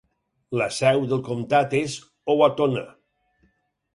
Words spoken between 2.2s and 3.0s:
Owatonna.